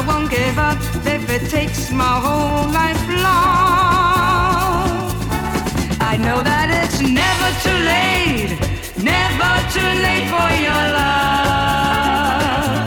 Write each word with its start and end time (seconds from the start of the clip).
I 0.00 0.06
won't 0.06 0.30
give 0.30 0.58
up 0.58 0.78
if 1.04 1.28
it 1.28 1.50
takes 1.50 1.90
my 1.90 2.04
whole 2.24 2.72
life 2.72 3.06
long. 3.06 3.52
I 6.00 6.16
know 6.16 6.42
that 6.42 6.70
it's 6.72 7.00
never 7.02 7.52
too 7.60 7.78
late, 7.94 8.56
never 8.96 9.52
too 9.76 9.92
late 10.06 10.26
for 10.32 10.48
your 10.66 10.84
love. 10.96 12.80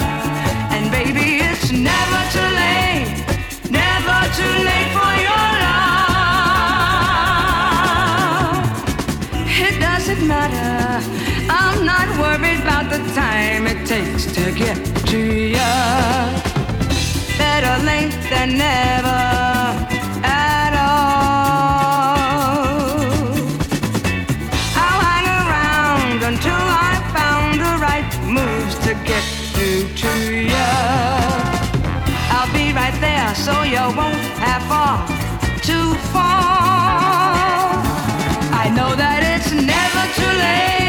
And 0.74 0.89
baby, 0.89 1.46
it's 1.50 1.70
never 1.70 2.20
too 2.34 2.50
late, 2.63 3.22
never 3.70 4.17
too 4.34 4.55
late 4.70 4.89
for 4.98 5.13
your 5.27 5.48
love. 5.65 5.93
It 9.67 9.75
doesn't 9.79 10.25
matter, 10.25 11.05
I'm 11.48 11.86
not 11.86 12.10
worried 12.17 12.62
about 12.62 12.89
the 12.89 12.98
time 13.13 13.67
it 13.67 13.86
takes 13.86 14.25
to 14.34 14.51
get 14.51 14.77
to 15.12 15.20
you. 15.20 16.43
Better 17.38 17.75
late 17.86 18.16
than 18.30 18.58
never 18.58 19.22
at 20.24 20.74
all. 20.74 22.13
I'll 24.84 25.02
hang 25.10 25.28
around 25.42 26.20
until 26.32 26.63
I 26.90 26.94
found 27.18 27.60
the 27.66 27.74
right 27.88 28.10
moves 28.38 28.75
to 28.86 28.94
get 29.10 29.24
through 29.54 29.86
to 30.04 30.13
you. 30.52 30.72
I'll 32.36 32.52
be 32.54 32.66
right 32.74 32.98
there 33.00 33.34
so 33.36 33.63
you 33.63 33.84
won't 33.98 34.24
have 34.46 34.63
far 34.72 35.08
to 35.70 35.78
fall. 36.12 37.82
I 38.63 38.66
know 38.75 38.92
that 38.96 39.22
it's 39.34 39.52
never 39.52 40.04
too 40.18 40.34
late, 40.44 40.83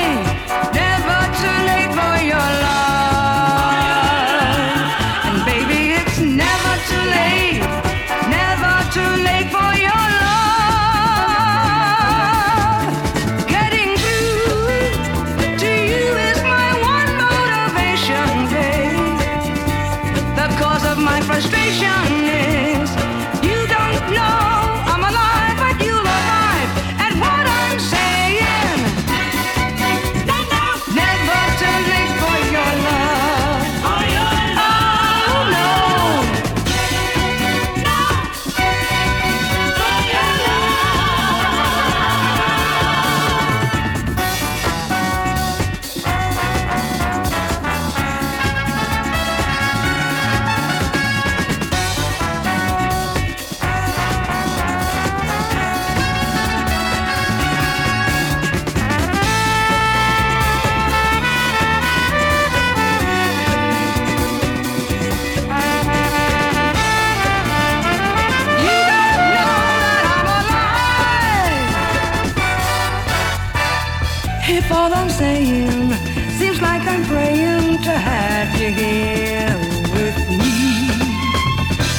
you 78.65 78.71
here 78.71 79.59
with 79.93 80.19
me, 80.31 80.89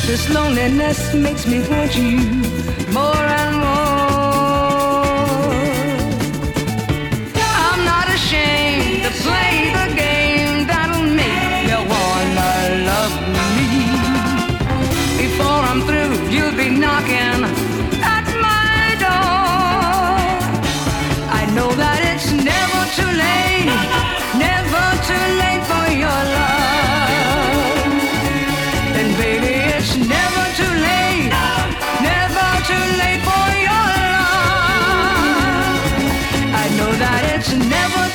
this 0.08 0.28
loneliness 0.30 1.14
makes 1.14 1.46
me 1.46 1.60
want 1.70 1.96
you 1.96 2.18
more. 2.92 3.45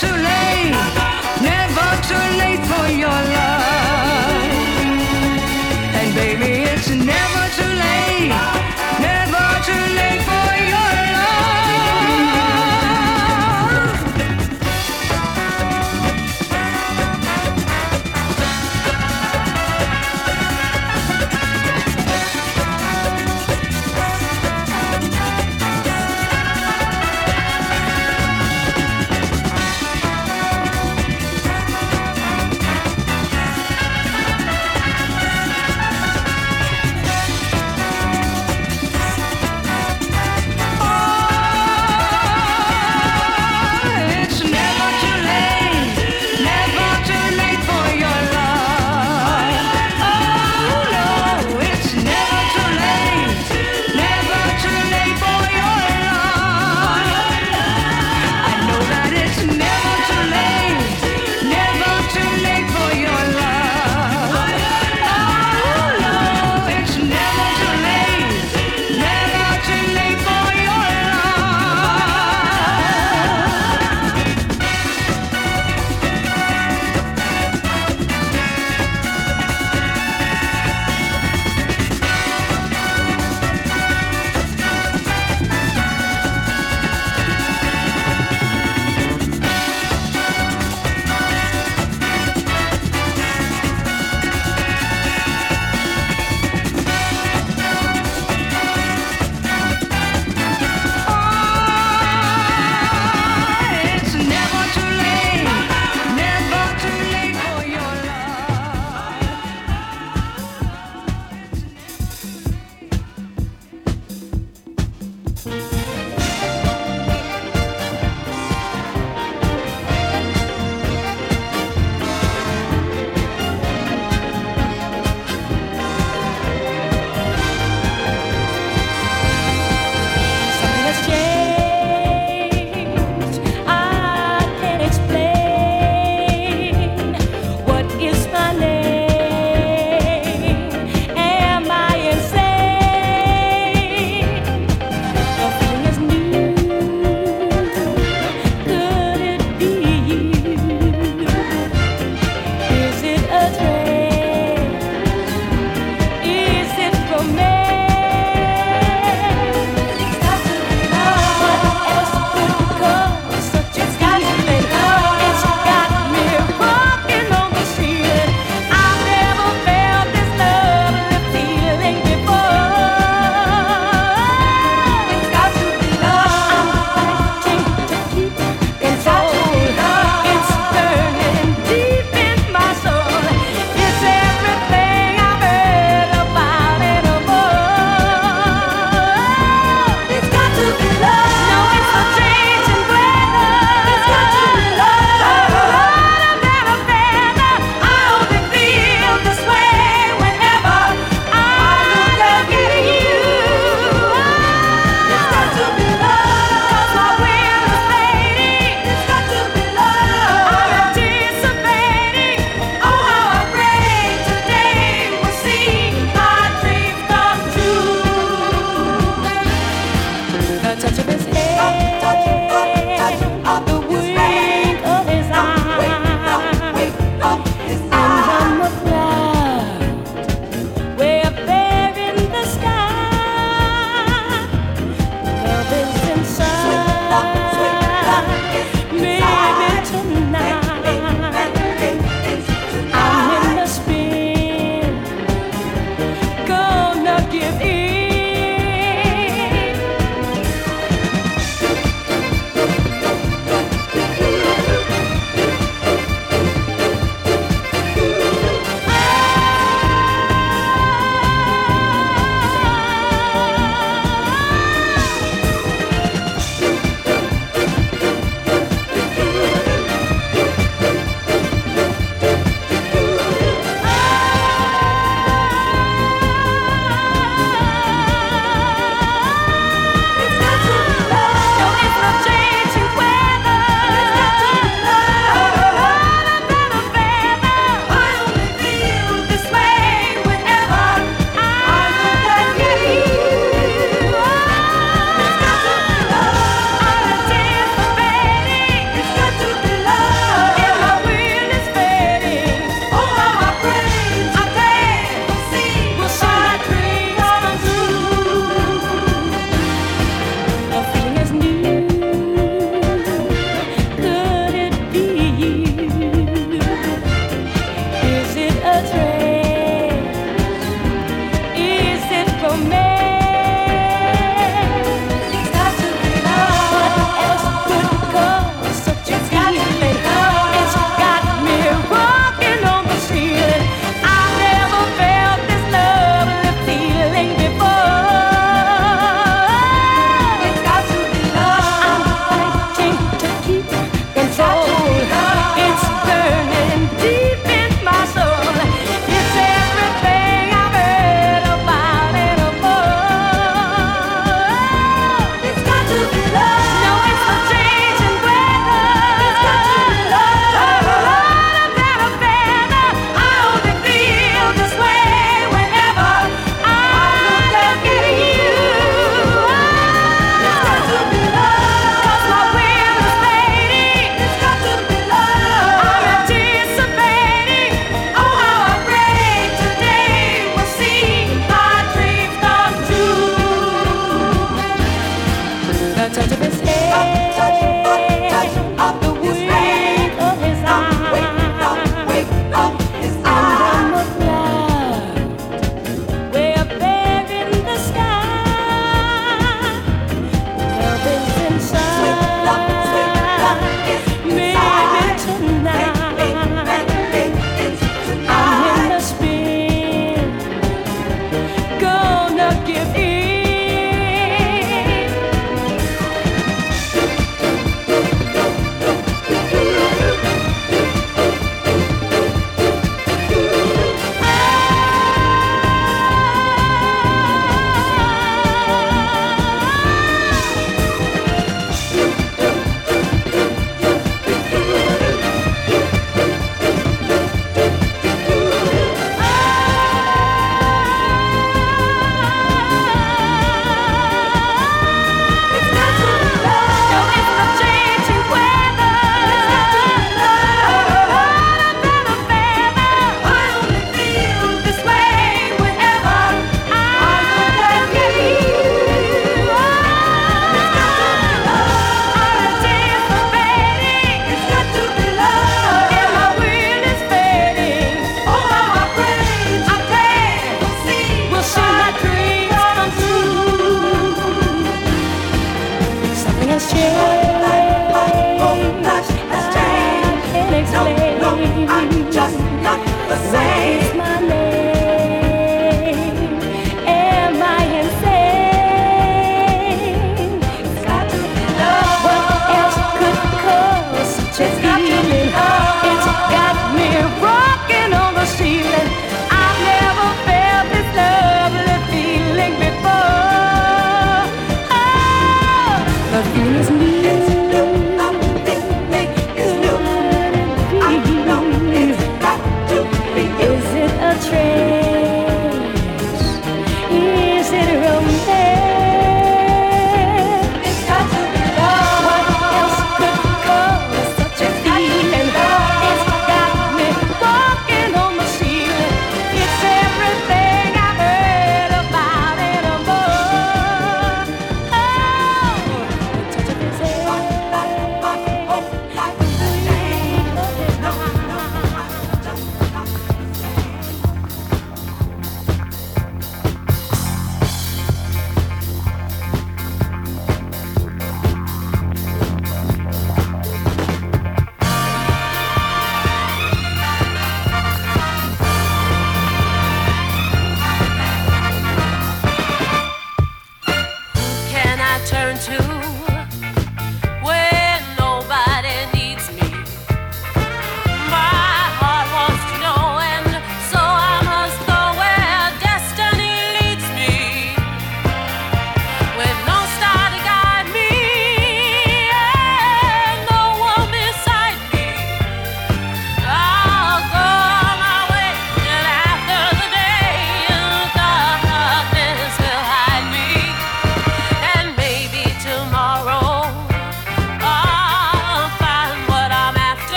Too 0.00 0.06
late, 0.06 0.70
never 1.42 1.88
too 2.06 2.38
late 2.38 2.67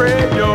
afraid 0.00 0.34
you're 0.34 0.49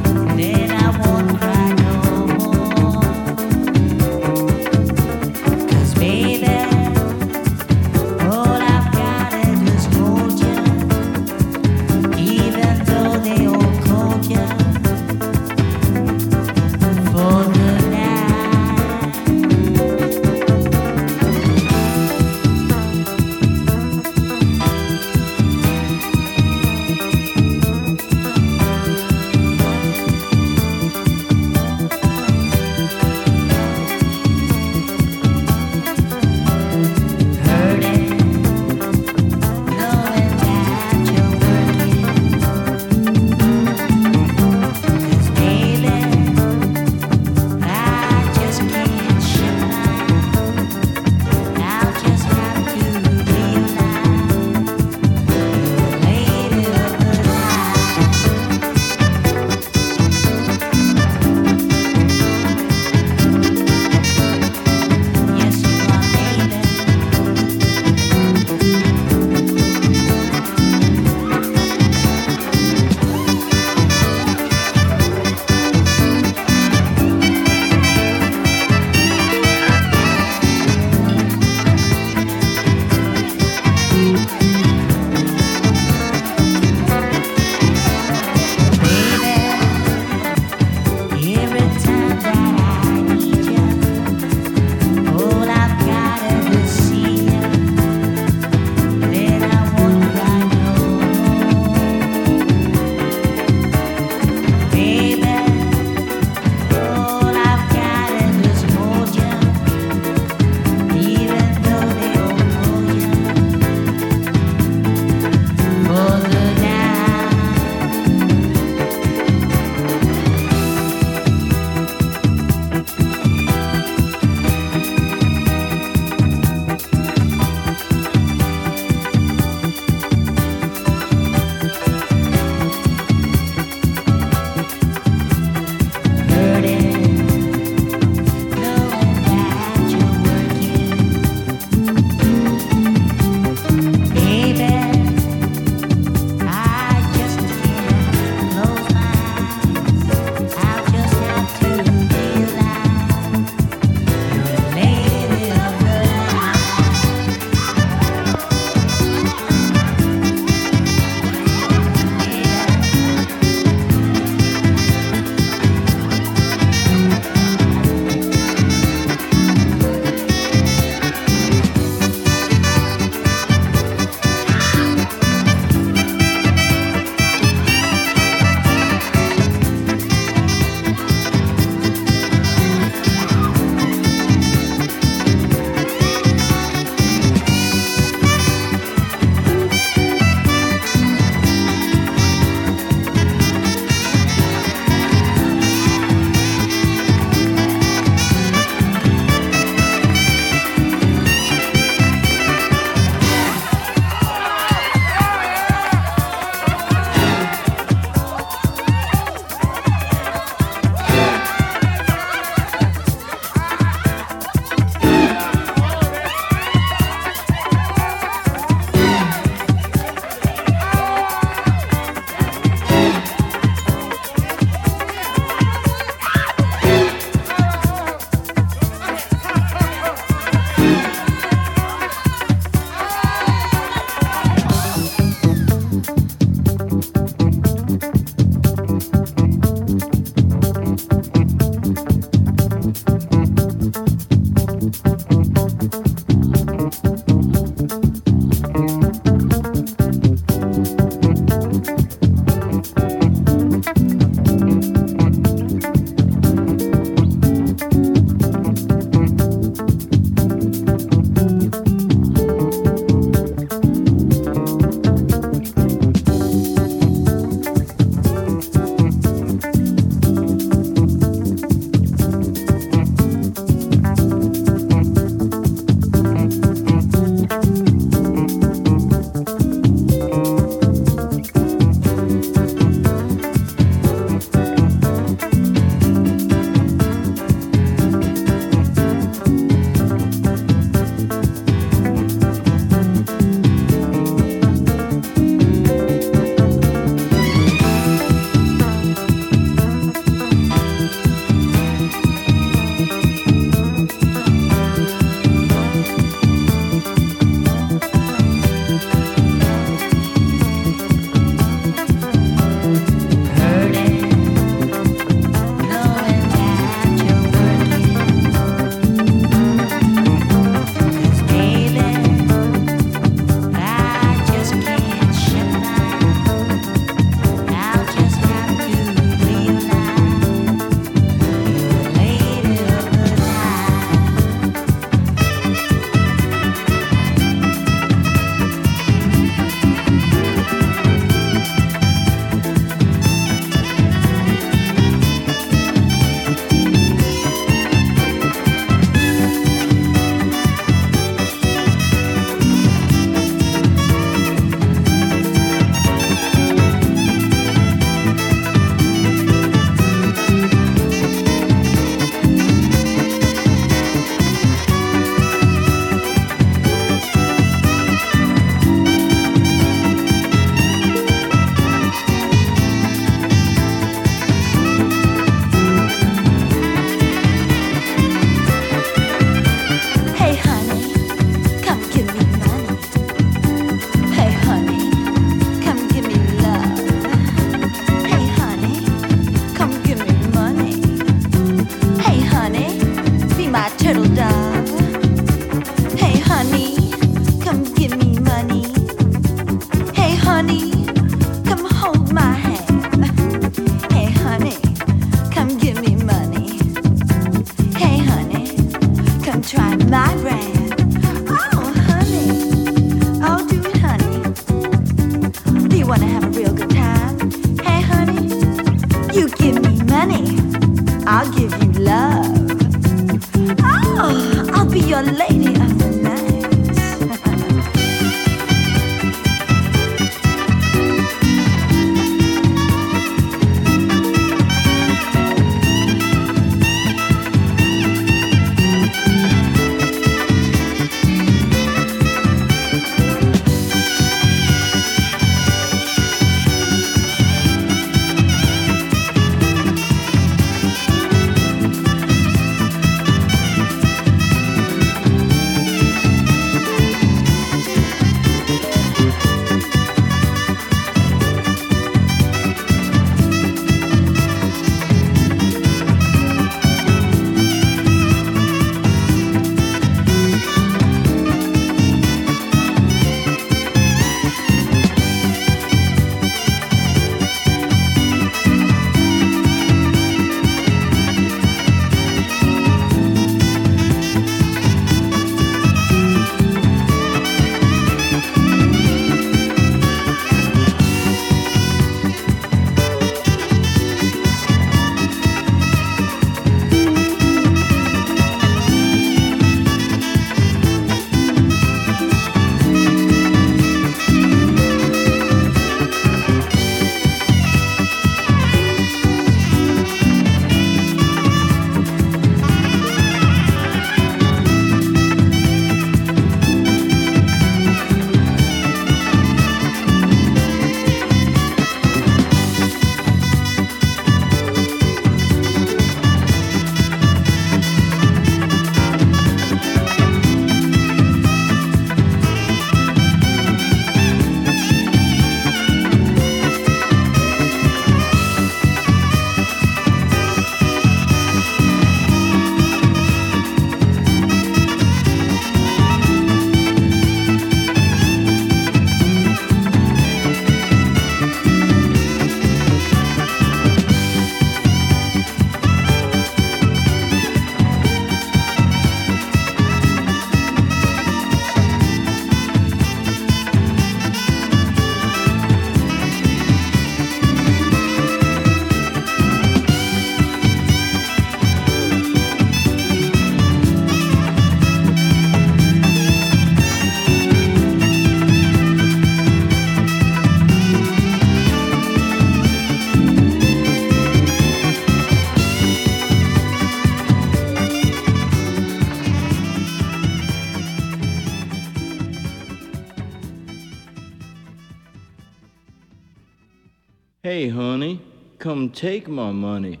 take 598.96 599.28
my 599.28 599.52
money. 599.52 600.00